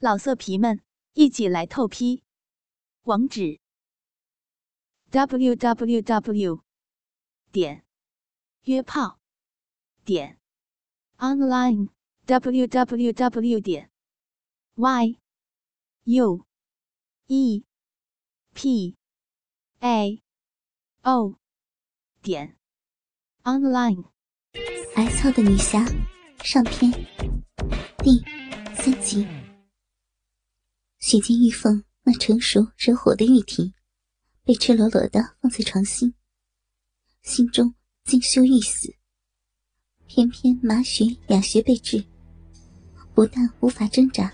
[0.00, 0.80] 老色皮们，
[1.14, 2.22] 一起来透批！
[3.02, 3.58] 网址
[5.10, 6.62] ：w w w
[7.50, 7.84] 点
[8.62, 9.18] 约炮
[10.04, 10.38] 点
[11.16, 11.88] online
[12.26, 13.90] w w w 点
[14.76, 15.18] y
[16.04, 16.46] u
[17.26, 17.64] e
[18.54, 18.96] p
[19.80, 20.22] a
[21.02, 21.34] o
[22.22, 22.56] 点
[23.42, 24.04] online。
[24.94, 25.84] 白糙的女侠
[26.44, 26.92] 上篇
[27.98, 28.22] 第
[28.76, 29.37] 三集。
[31.10, 33.72] 许见玉凤那成熟惹火的玉体，
[34.44, 36.12] 被赤裸裸的放在床心，
[37.22, 37.74] 心中
[38.04, 38.94] 惊羞欲死。
[40.06, 42.04] 偏偏麻雪、雅雪被制，
[43.14, 44.30] 不但无法挣扎，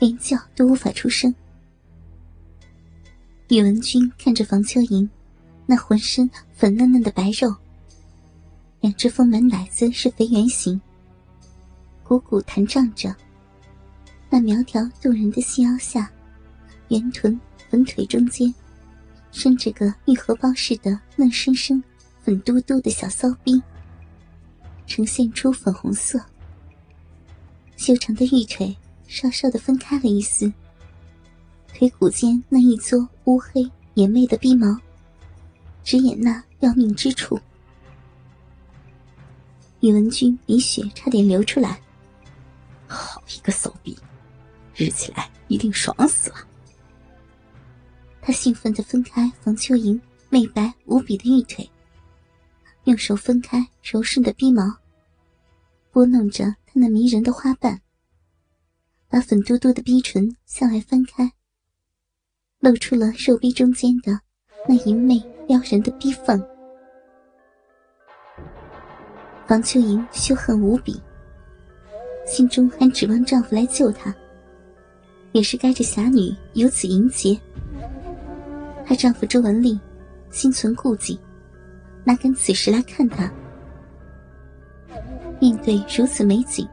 [0.00, 1.32] 连叫都无法出声。
[3.46, 5.08] 宇文君看着房秋莹
[5.66, 7.54] 那浑身粉嫩嫩的白肉，
[8.80, 10.80] 两只丰满奶子是肥圆形，
[12.02, 13.14] 鼓鼓弹胀着。
[14.28, 16.10] 那苗条动人的细腰下，
[16.88, 17.38] 圆臀、
[17.70, 18.52] 粉腿中间，
[19.30, 21.82] 伸着个玉荷包似的嫩生生、
[22.22, 23.62] 粉嘟嘟的小骚逼，
[24.86, 26.20] 呈现出粉红色。
[27.76, 30.52] 修长的玉腿稍稍的分开了一丝，
[31.72, 34.76] 腿骨间那一撮乌黑野媚的逼毛，
[35.84, 37.38] 直掩那要命之处。
[39.80, 41.80] 宇文君鼻血差点流出来，
[42.88, 43.96] 好一个骚逼！
[44.76, 46.36] 日起来一定爽死了。
[48.20, 51.68] 他兴奋地分开房秋莹媚白无比的玉腿，
[52.84, 54.62] 用手分开柔顺的逼毛，
[55.92, 57.80] 拨弄着她那迷人的花瓣，
[59.08, 61.32] 把粉嘟嘟的逼唇向外翻开，
[62.58, 64.20] 露出了肉壁中间的
[64.68, 66.44] 那淫媚撩人的逼缝。
[69.46, 71.00] 房秋莹羞恨无比，
[72.26, 74.12] 心中还指望丈夫来救她。
[75.36, 77.38] 也是该这侠女有此淫劫。
[78.86, 79.78] 她丈夫周文丽
[80.30, 81.20] 心存顾忌，
[82.04, 83.30] 哪敢此时来看她？
[85.38, 86.66] 面对如此美景，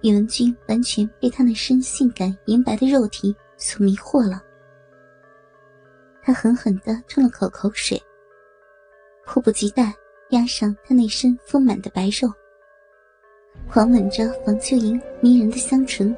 [0.00, 4.42] 宇文君完全被她那身性感银白的肉体所迷惑了。
[6.22, 8.02] 他狠狠地吞了口口水，
[9.26, 9.92] 迫不及待
[10.30, 12.32] 压上她那身丰满的白肉，
[13.70, 16.16] 狂吻着房秋莹迷人的香唇。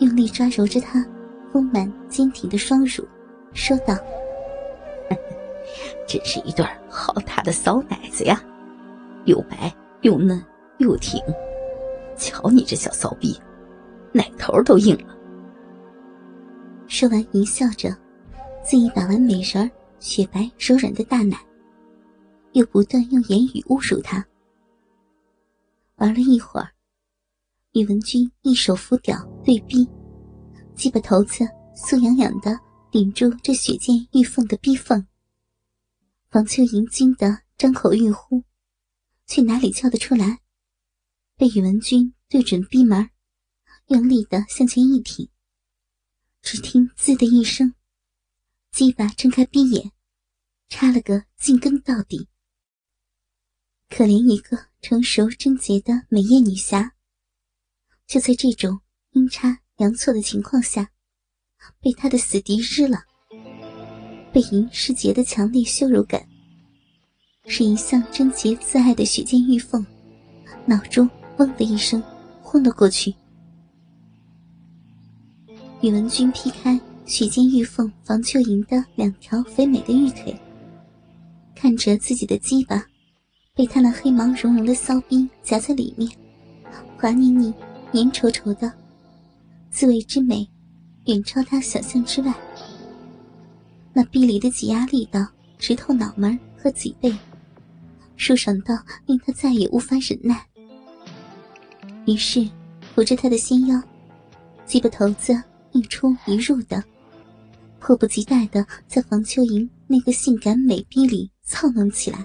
[0.00, 1.06] 用力抓揉着她
[1.52, 3.06] 丰满坚挺的双乳，
[3.52, 3.94] 说道
[6.06, 8.42] ：“真是一对好大的骚奶子呀，
[9.26, 10.44] 又白又嫩
[10.78, 11.22] 又挺。
[12.16, 13.38] 瞧你这小骚逼，
[14.12, 15.16] 奶头都硬了。”
[16.88, 17.88] 说完，淫笑着，
[18.62, 21.36] 自己打完美人儿雪白柔软的大奶，
[22.52, 24.24] 又不断用言语侮辱她。
[25.96, 26.68] 玩了一会儿。
[27.72, 29.88] 宇文君一手扶屌对逼，
[30.74, 31.44] 鸡巴头子
[31.76, 32.58] 酥痒痒的
[32.90, 35.06] 顶住这血溅玉凤的逼缝。
[36.32, 38.42] 王秋莹惊得张口欲呼，
[39.26, 40.40] 却哪里叫得出来？
[41.36, 43.08] 被宇文君对准逼门，
[43.86, 45.28] 用力的向前一挺，
[46.42, 47.72] 只听“滋”的一声，
[48.72, 49.92] 鸡巴睁开逼眼，
[50.68, 52.26] 插了个进根到底。
[53.88, 56.96] 可怜一个成熟贞洁的美艳女侠。
[58.10, 58.76] 就在这种
[59.12, 60.90] 阴差阳错的情况下，
[61.80, 63.04] 被他的死敌日了。
[64.32, 66.20] 被淫失节的强烈羞辱感，
[67.46, 69.86] 使一向贞洁自爱的许见玉凤
[70.66, 72.02] 脑中“嗡”的一声
[72.42, 73.14] 昏了过去。
[75.80, 80.36] 宇文君劈开许见玉凤房秋莹的两条肥美的玉腿，
[81.54, 82.84] 看着自己的鸡巴
[83.54, 86.10] 被他那黑毛茸茸的骚逼夹在里面，
[86.98, 87.54] 滑腻腻。
[87.92, 88.72] 黏稠稠的，
[89.70, 90.48] 滋味之美，
[91.06, 92.32] 远超他想象之外。
[93.92, 95.26] 那逼里的挤压力道
[95.58, 97.12] 直透脑门和脊背，
[98.16, 100.46] 舒爽到令他再也无法忍耐。
[102.06, 102.48] 于是，
[102.94, 103.82] 扶着他的纤腰，
[104.64, 105.36] 鸡巴头子
[105.72, 106.82] 一出一入的，
[107.80, 112.24] 迫不及待的在房秋莹那个性感美逼里操弄起来。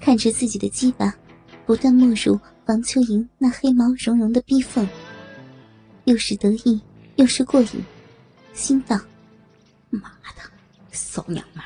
[0.00, 1.14] 看着自己的鸡巴，
[1.66, 2.38] 不断没入。
[2.66, 4.88] 王秋莹那黑毛茸茸的逼缝，
[6.04, 6.80] 又是得意
[7.16, 7.84] 又是过瘾，
[8.54, 8.96] 心道
[9.90, 10.42] ：“妈的，
[10.92, 11.62] 骚娘们，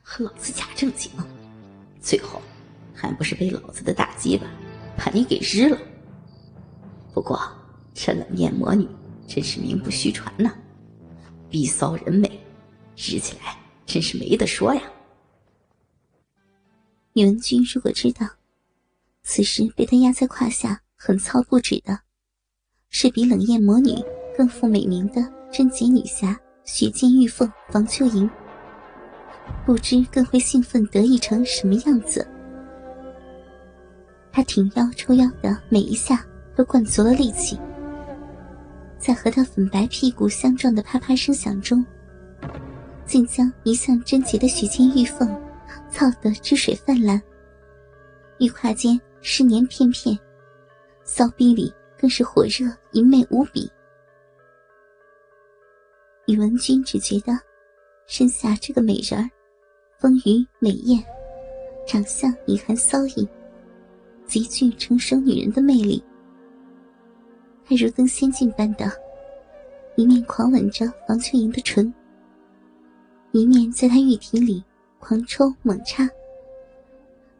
[0.00, 1.10] 和老子假正经，
[2.00, 2.40] 最后
[2.94, 4.46] 还不是被老子的大鸡巴
[4.96, 5.76] 把你给日了？
[7.12, 7.40] 不过
[7.92, 8.88] 这冷艳魔女
[9.26, 10.54] 真是名不虚传呐，
[11.50, 12.40] 逼骚人美，
[12.94, 14.82] 日起来真是没得说呀。”
[17.14, 18.37] 宇文君如果知道。
[19.30, 22.00] 此时被他压在胯下，狠操不止的，
[22.88, 23.94] 是比冷艳魔女
[24.34, 25.22] 更负美名的
[25.52, 26.34] 贞洁女侠
[26.64, 28.28] 雪见玉凤房秋莹，
[29.66, 32.26] 不知更会兴奋得意成什么样子。
[34.32, 36.24] 她挺腰抽腰的每一下
[36.56, 37.60] 都灌足了力气，
[38.98, 41.84] 在和她粉白屁股相撞的啪啪声响中，
[43.04, 45.28] 竟将一向贞洁的雪见玉凤
[45.90, 47.20] 操得汁水泛滥，
[48.38, 50.18] 玉胯间湿黏片片，
[51.04, 51.72] 骚逼里。
[52.00, 53.68] 更是火热淫媚无比。
[56.26, 57.36] 宇文君只觉得
[58.06, 59.28] 身下这个美人儿，
[59.98, 61.04] 丰腴美艳，
[61.88, 63.28] 长相隐含骚意，
[64.26, 66.00] 极具成熟女人的魅力。
[67.66, 68.88] 他如登仙境般的，
[69.96, 71.92] 一面狂吻着王秋莹的唇，
[73.32, 74.62] 一面在她玉体里
[75.00, 76.08] 狂抽猛插，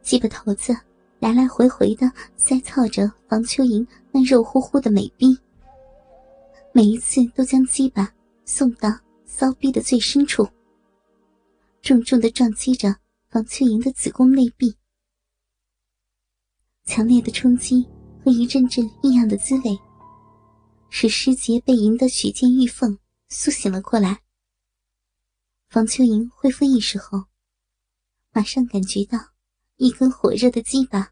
[0.01, 0.75] 鸡巴头子。
[1.19, 5.37] 来来回回的塞操着房秋莹那肉乎乎的美臂，
[6.73, 8.13] 每一次都将鸡巴
[8.45, 8.89] 送到
[9.25, 10.47] 骚逼的最深处，
[11.81, 12.95] 重重的撞击着
[13.29, 14.73] 房秋莹的子宫内壁。
[16.85, 17.85] 强烈的冲击
[18.23, 19.77] 和一阵阵异样的滋味，
[20.89, 24.21] 使失节被淫的许见玉凤苏醒了过来。
[25.69, 27.25] 房秋莹恢复意识后，
[28.31, 29.28] 马上感觉到。
[29.79, 31.09] 一根火热的鸡巴，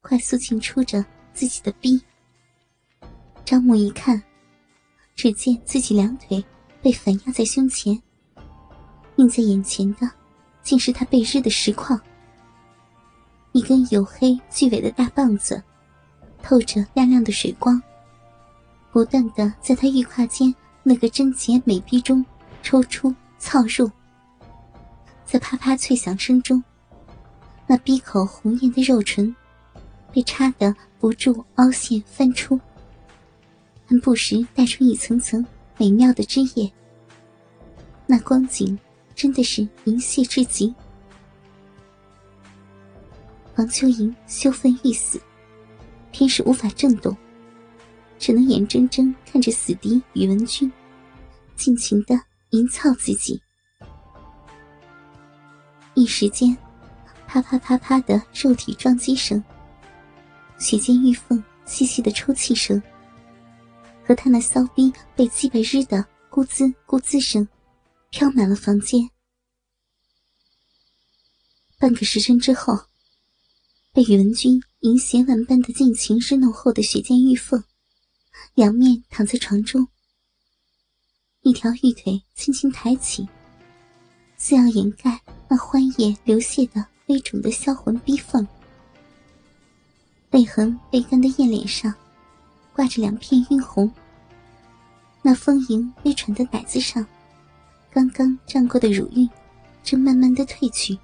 [0.00, 1.04] 快速进出着
[1.34, 2.00] 自己的逼。
[3.44, 4.20] 张目一看，
[5.14, 6.42] 只见自己两腿
[6.80, 7.92] 被反压在胸前，
[9.16, 10.10] 映在眼前的，
[10.62, 12.00] 竟是他被日的实况。
[13.52, 15.62] 一根黝黑巨伟的大棒子，
[16.42, 17.80] 透着亮亮的水光，
[18.92, 22.24] 不断的在他玉胯间那个贞洁美臂中
[22.62, 23.90] 抽出、操入，
[25.26, 26.64] 在啪啪脆响声中。
[27.68, 29.34] 那闭口红艳的肉唇，
[30.12, 32.60] 被插得不住凹陷翻出，
[33.86, 35.44] 还不时带出一层层
[35.76, 36.72] 美妙的汁液。
[38.06, 38.78] 那光景
[39.16, 40.72] 真的是淫亵至极。
[43.56, 45.20] 王秋莹羞愤欲死，
[46.12, 47.16] 偏是无法震动，
[48.16, 50.70] 只能眼睁睁看着死敌宇文君
[51.56, 52.14] 尽情的
[52.50, 53.42] 淫操自己。
[55.94, 56.56] 一时间。
[57.36, 59.44] 啪啪啪啪的肉体撞击声，
[60.58, 62.82] 血溅玉凤细细的抽泣声，
[64.06, 67.46] 和他那骚逼被击败日的咕滋咕滋声，
[68.08, 69.10] 飘满了房间。
[71.78, 72.74] 半个时辰之后，
[73.92, 77.62] 被宇文君淫邪万般的尽情日弄后的血溅玉凤，
[78.54, 79.86] 仰面躺在床中，
[81.42, 83.28] 一条玉腿轻轻抬起，
[84.38, 86.86] 似要掩盖那欢液流泻的。
[87.06, 88.46] 微肿的销魂逼缝，
[90.32, 91.94] 泪痕未干的艳脸上，
[92.72, 93.88] 挂着两片晕红。
[95.22, 97.06] 那丰盈微喘的奶子上，
[97.92, 99.28] 刚刚胀过的乳晕，
[99.84, 100.98] 正慢慢的褪去。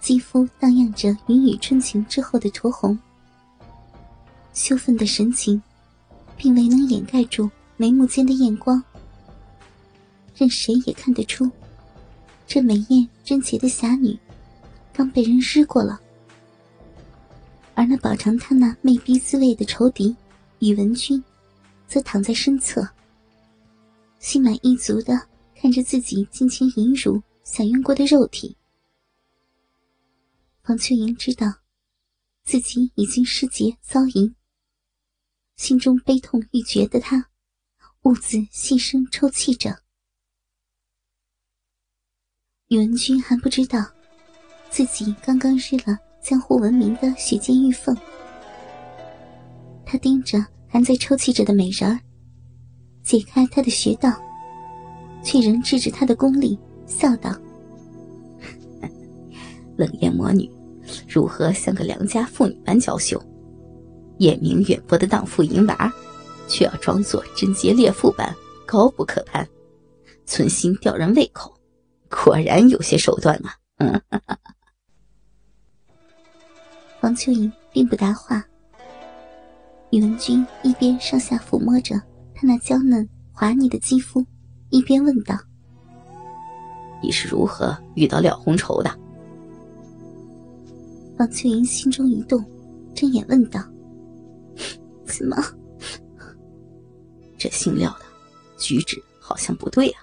[0.00, 2.98] 肌肤荡漾着云雨春晴之后的酡红，
[4.54, 5.62] 羞愤的神情，
[6.38, 8.82] 并未能掩盖住眉目间的艳光，
[10.34, 11.50] 任谁也看得出。
[12.52, 14.18] 这美艳贞洁的侠女，
[14.92, 16.00] 刚被人日过了，
[17.76, 20.16] 而那饱尝她那媚逼滋味的仇敌
[20.58, 21.22] 宇文君，
[21.86, 22.84] 则躺在身侧，
[24.18, 28.56] 心满意足的看着自己尽情淫辱、享用过的肉体。
[30.60, 31.54] 黄秋莹知道，
[32.42, 34.34] 自己已经失节遭淫，
[35.54, 37.28] 心中悲痛欲绝的她，
[38.02, 39.84] 兀自细声抽泣着。
[42.70, 43.84] 宇文君还不知道，
[44.70, 47.96] 自己刚刚日了江湖闻名的雪见玉凤。
[49.84, 51.98] 他盯着还在抽泣着的美人儿，
[53.02, 54.16] 解开她的穴道，
[55.20, 57.34] 却仍制止她的功力，笑道
[59.76, 60.48] ：“冷艳魔女，
[61.08, 63.20] 如何像个良家妇女般娇羞？
[64.18, 65.92] 眼明远播的荡妇淫娃，
[66.46, 68.32] 却要装作贞洁烈妇般
[68.64, 69.44] 高不可攀，
[70.24, 71.52] 存心吊人胃口。”
[72.10, 73.54] 果然有些手段啊！
[73.78, 74.00] 嗯，
[77.00, 78.44] 王秋莹并不答话。
[79.90, 81.96] 宇文君一边上下抚摸着
[82.34, 84.24] 她那娇嫩滑腻的肌肤，
[84.70, 85.36] 一边问道
[87.02, 88.90] ：“你是如何遇到廖红绸的？”
[91.18, 92.44] 王秋莹心中一动，
[92.94, 93.60] 睁眼问道：
[95.06, 95.36] “怎么？
[97.38, 98.04] 这姓廖的
[98.58, 100.02] 举止好像不对啊！”